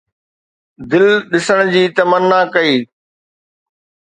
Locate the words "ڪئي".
2.53-2.75